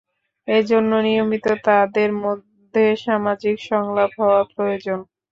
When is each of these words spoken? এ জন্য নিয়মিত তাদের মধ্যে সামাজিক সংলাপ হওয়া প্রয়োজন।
এ 0.47 0.59
জন্য 0.69 0.91
নিয়মিত 1.05 1.45
তাদের 1.65 2.09
মধ্যে 2.23 2.83
সামাজিক 3.03 3.55
সংলাপ 3.69 4.11
হওয়া 4.19 4.41
প্রয়োজন। 4.53 4.99